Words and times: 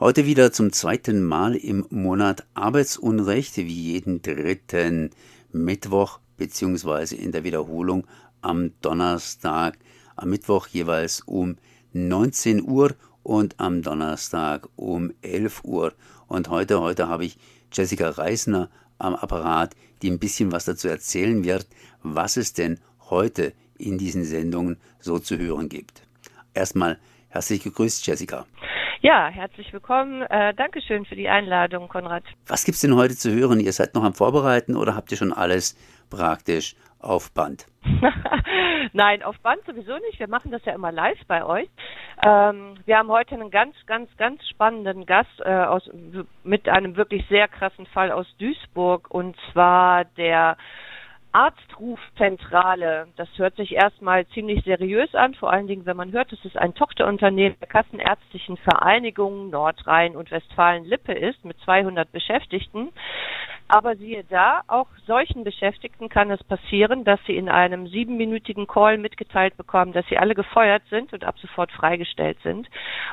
Heute 0.00 0.24
wieder 0.24 0.50
zum 0.50 0.72
zweiten 0.72 1.22
Mal 1.22 1.54
im 1.54 1.86
Monat 1.90 2.46
Arbeitsunrecht, 2.54 3.58
wie 3.58 3.92
jeden 3.92 4.22
dritten 4.22 5.10
Mittwoch 5.52 6.20
beziehungsweise 6.38 7.16
in 7.16 7.32
der 7.32 7.44
Wiederholung 7.44 8.06
am 8.40 8.72
Donnerstag, 8.80 9.76
am 10.16 10.30
Mittwoch 10.30 10.68
jeweils 10.68 11.20
um 11.20 11.58
19 11.92 12.62
Uhr 12.62 12.94
und 13.22 13.60
am 13.60 13.82
Donnerstag 13.82 14.70
um 14.74 15.12
11 15.20 15.64
Uhr. 15.64 15.92
Und 16.28 16.48
heute, 16.48 16.80
heute 16.80 17.08
habe 17.08 17.26
ich 17.26 17.36
Jessica 17.70 18.08
Reisner 18.08 18.70
am 18.96 19.14
Apparat, 19.14 19.76
die 20.00 20.10
ein 20.10 20.18
bisschen 20.18 20.50
was 20.50 20.64
dazu 20.64 20.88
erzählen 20.88 21.44
wird, 21.44 21.66
was 22.02 22.38
es 22.38 22.54
denn 22.54 22.80
heute 23.10 23.52
in 23.76 23.98
diesen 23.98 24.24
Sendungen 24.24 24.78
so 24.98 25.18
zu 25.18 25.36
hören 25.36 25.68
gibt. 25.68 26.00
Erstmal 26.54 26.98
herzlich 27.28 27.62
gegrüßt, 27.62 28.06
Jessica. 28.06 28.46
Ja, 29.02 29.28
herzlich 29.28 29.72
willkommen. 29.72 30.20
Äh, 30.22 30.52
Dankeschön 30.52 31.06
für 31.06 31.16
die 31.16 31.30
Einladung, 31.30 31.88
Konrad. 31.88 32.22
Was 32.46 32.66
gibt's 32.66 32.82
denn 32.82 32.94
heute 32.94 33.16
zu 33.16 33.32
hören? 33.32 33.58
Ihr 33.58 33.72
seid 33.72 33.94
noch 33.94 34.04
am 34.04 34.12
Vorbereiten 34.12 34.76
oder 34.76 34.94
habt 34.94 35.10
ihr 35.10 35.16
schon 35.16 35.32
alles 35.32 35.74
praktisch 36.10 36.76
auf 36.98 37.32
Band? 37.32 37.66
Nein, 38.92 39.22
auf 39.22 39.40
Band 39.40 39.64
sowieso 39.64 39.94
nicht. 39.94 40.18
Wir 40.18 40.28
machen 40.28 40.50
das 40.50 40.62
ja 40.66 40.74
immer 40.74 40.92
live 40.92 41.18
bei 41.26 41.42
euch. 41.42 41.70
Ähm, 42.26 42.74
wir 42.84 42.98
haben 42.98 43.08
heute 43.08 43.36
einen 43.36 43.50
ganz, 43.50 43.74
ganz, 43.86 44.14
ganz 44.18 44.46
spannenden 44.46 45.06
Gast 45.06 45.40
äh, 45.46 45.48
aus, 45.48 45.88
mit 46.44 46.68
einem 46.68 46.96
wirklich 46.96 47.24
sehr 47.30 47.48
krassen 47.48 47.86
Fall 47.86 48.12
aus 48.12 48.26
Duisburg 48.36 49.10
und 49.10 49.34
zwar 49.50 50.04
der 50.04 50.58
Arztrufzentrale. 51.32 53.08
Das 53.16 53.28
hört 53.36 53.56
sich 53.56 53.74
erstmal 53.74 54.26
ziemlich 54.28 54.64
seriös 54.64 55.14
an, 55.14 55.34
vor 55.34 55.52
allen 55.52 55.66
Dingen, 55.66 55.86
wenn 55.86 55.96
man 55.96 56.12
hört, 56.12 56.32
dass 56.32 56.44
es 56.44 56.56
ein 56.56 56.74
Tochterunternehmen 56.74 57.56
der 57.60 57.68
Kassenärztlichen 57.68 58.56
Vereinigung 58.56 59.50
Nordrhein 59.50 60.16
und 60.16 60.30
Westfalen-Lippe 60.30 61.12
ist 61.12 61.44
mit 61.44 61.58
200 61.60 62.10
Beschäftigten. 62.10 62.90
Aber 63.72 63.94
siehe 63.94 64.24
da, 64.24 64.62
auch 64.66 64.88
solchen 65.06 65.44
Beschäftigten 65.44 66.08
kann 66.08 66.32
es 66.32 66.42
passieren, 66.42 67.04
dass 67.04 67.20
sie 67.28 67.36
in 67.36 67.48
einem 67.48 67.86
siebenminütigen 67.86 68.66
Call 68.66 68.98
mitgeteilt 68.98 69.56
bekommen, 69.56 69.92
dass 69.92 70.04
sie 70.06 70.18
alle 70.18 70.34
gefeuert 70.34 70.82
sind 70.90 71.12
und 71.12 71.22
ab 71.22 71.38
sofort 71.38 71.70
freigestellt 71.70 72.38
sind. 72.42 72.68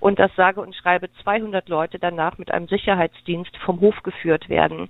Und 0.00 0.18
das 0.18 0.34
sage 0.34 0.60
und 0.60 0.74
schreibe 0.74 1.08
200 1.22 1.68
Leute 1.68 2.00
danach 2.00 2.36
mit 2.38 2.50
einem 2.50 2.66
Sicherheitsdienst 2.66 3.56
vom 3.58 3.80
Hof 3.80 4.02
geführt 4.02 4.48
werden. 4.48 4.88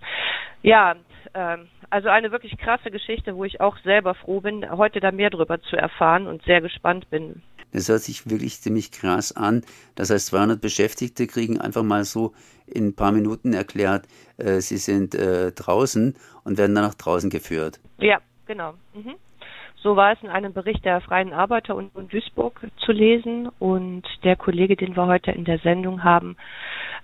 Ja, 0.63 0.97
ähm, 1.35 1.69
also 1.91 2.09
eine 2.09 2.33
wirklich 2.33 2.57
krasse 2.59 2.91
Geschichte, 2.91 3.37
wo 3.37 3.45
ich 3.45 3.61
auch 3.61 3.77
selber 3.79 4.15
froh 4.15 4.41
bin, 4.41 4.69
heute 4.71 5.01
da 5.01 5.13
mehr 5.13 5.31
drüber 5.31 5.61
zu 5.61 5.77
erfahren 5.77 6.27
und 6.27 6.43
sehr 6.43 6.61
gespannt 6.61 7.09
bin. 7.11 7.43
Das 7.73 7.89
hört 7.89 8.01
sich 8.01 8.29
wirklich 8.29 8.61
ziemlich 8.61 8.91
krass 8.91 9.37
an. 9.37 9.63
Das 9.95 10.11
heißt, 10.11 10.27
200 10.29 10.61
Beschäftigte 10.61 11.27
kriegen 11.27 11.61
einfach 11.61 11.83
mal 11.83 12.05
so 12.05 12.33
in 12.67 12.89
ein 12.89 12.97
paar 12.97 13.13
Minuten 13.13 13.53
erklärt, 13.53 14.07
äh, 14.39 14.61
sie 14.61 14.77
sind 14.77 15.15
äh, 15.15 15.53
draußen 15.53 16.17
und 16.45 16.59
werden 16.59 16.75
dann 16.75 16.85
nach 16.85 16.95
draußen 16.95 17.31
geführt. 17.31 17.81
Ja, 17.99 18.19
genau. 18.47 18.75
Mhm. 18.95 19.15
So 19.83 19.97
war 19.97 20.13
es 20.13 20.23
in 20.23 20.29
einem 20.29 20.53
Bericht 20.53 20.85
der 20.85 21.01
Freien 21.01 21.33
Arbeiter 21.33 21.75
und, 21.75 21.93
Duisburg 22.13 22.61
zu 22.85 22.93
lesen. 22.93 23.49
Und 23.59 24.03
der 24.25 24.37
Kollege, 24.37 24.77
den 24.77 24.95
wir 24.95 25.07
heute 25.07 25.31
in 25.31 25.45
der 25.45 25.59
Sendung 25.59 26.05
haben, 26.05 26.37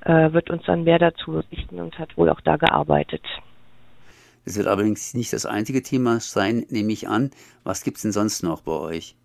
äh, 0.04 0.32
wird 0.32 0.50
uns 0.50 0.62
dann 0.64 0.84
mehr 0.84 0.98
dazu 0.98 1.32
berichten 1.32 1.80
und 1.80 1.98
hat 1.98 2.16
wohl 2.18 2.28
auch 2.28 2.40
da 2.42 2.56
gearbeitet. 2.56 3.22
Es 4.46 4.56
wird 4.56 4.68
allerdings 4.68 5.12
nicht 5.12 5.32
das 5.32 5.44
einzige 5.44 5.82
Thema 5.82 6.20
sein, 6.20 6.64
nehme 6.70 6.92
ich 6.92 7.08
an. 7.08 7.32
Was 7.64 7.82
gibt 7.82 7.96
es 7.96 8.02
denn 8.04 8.12
sonst 8.12 8.44
noch 8.44 8.62
bei 8.62 8.72
euch? 8.72 9.16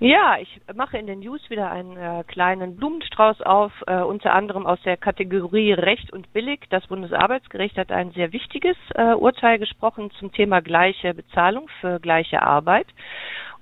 Ja, 0.00 0.38
ich 0.40 0.60
mache 0.74 0.96
in 0.96 1.06
den 1.06 1.18
News 1.18 1.40
wieder 1.50 1.70
einen 1.70 1.96
äh, 1.96 2.22
kleinen 2.26 2.76
Blumenstrauß 2.76 3.42
auf, 3.42 3.72
äh, 3.86 4.00
unter 4.00 4.32
anderem 4.32 4.64
aus 4.64 4.80
der 4.82 4.96
Kategorie 4.96 5.72
Recht 5.72 6.12
und 6.12 6.32
Billig. 6.32 6.60
Das 6.70 6.86
Bundesarbeitsgericht 6.86 7.76
hat 7.76 7.90
ein 7.90 8.12
sehr 8.12 8.32
wichtiges 8.32 8.76
äh, 8.94 9.14
Urteil 9.14 9.58
gesprochen 9.58 10.10
zum 10.18 10.32
Thema 10.32 10.62
gleiche 10.62 11.14
Bezahlung 11.14 11.68
für 11.80 11.98
gleiche 11.98 12.42
Arbeit. 12.42 12.86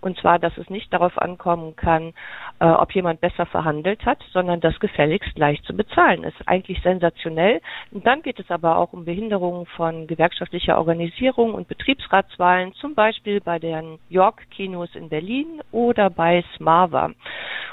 Und 0.07 0.17
zwar, 0.21 0.39
dass 0.39 0.57
es 0.57 0.71
nicht 0.71 0.93
darauf 0.93 1.21
ankommen 1.21 1.75
kann, 1.75 2.13
äh, 2.61 2.67
ob 2.67 2.95
jemand 2.95 3.21
besser 3.21 3.45
verhandelt 3.45 4.07
hat, 4.07 4.21
sondern 4.33 4.61
das 4.61 4.79
gefälligst 4.79 5.35
gleich 5.35 5.61
zu 5.65 5.75
bezahlen 5.75 6.23
ist. 6.23 6.37
Eigentlich 6.47 6.81
sensationell. 6.83 7.61
Und 7.91 8.07
dann 8.07 8.23
geht 8.23 8.39
es 8.39 8.49
aber 8.49 8.79
auch 8.79 8.93
um 8.93 9.05
Behinderungen 9.05 9.67
von 9.67 10.07
gewerkschaftlicher 10.07 10.79
Organisierung 10.79 11.55
und 11.55 11.67
Betriebsratswahlen, 11.67 12.73
zum 12.75 12.95
Beispiel 12.95 13.41
bei 13.41 13.59
den 13.59 13.99
York-Kinos 14.09 14.91
in 14.95 15.09
Berlin 15.09 15.61
oder 15.73 16.09
bei 16.09 16.45
Smava. 16.57 17.11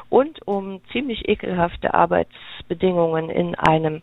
Und 0.10 0.42
um 0.48 0.82
ziemlich 0.92 1.30
ekelhafte 1.30 1.94
Arbeitsbedingungen 1.94 3.30
in 3.30 3.54
einem 3.54 4.02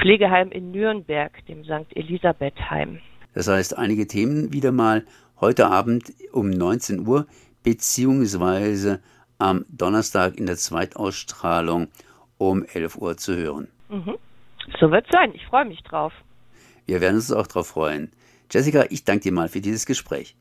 Pflegeheim 0.00 0.52
in 0.52 0.70
Nürnberg, 0.70 1.32
dem 1.46 1.64
St. 1.64 1.90
Elisabeth-Heim. 1.96 3.00
Das 3.34 3.48
heißt, 3.48 3.76
einige 3.76 4.06
Themen 4.06 4.52
wieder 4.52 4.70
mal 4.70 5.02
heute 5.40 5.66
Abend 5.66 6.12
um 6.32 6.50
19 6.50 7.04
Uhr 7.06 7.26
beziehungsweise 7.64 9.00
am 9.38 9.64
Donnerstag 9.68 10.36
in 10.36 10.46
der 10.46 10.56
Zweitausstrahlung 10.56 11.88
um 12.38 12.64
11 12.64 12.96
Uhr 12.96 13.16
zu 13.16 13.34
hören. 13.34 13.68
Mhm. 13.88 14.16
So 14.78 14.90
wird 14.90 15.06
es 15.06 15.10
sein. 15.10 15.32
Ich 15.34 15.44
freue 15.46 15.64
mich 15.64 15.82
drauf. 15.82 16.12
Wir 16.86 17.00
werden 17.00 17.16
uns 17.16 17.32
auch 17.32 17.46
drauf 17.46 17.68
freuen. 17.68 18.12
Jessica, 18.50 18.84
ich 18.90 19.04
danke 19.04 19.24
dir 19.24 19.32
mal 19.32 19.48
für 19.48 19.60
dieses 19.60 19.86
Gespräch. 19.86 20.36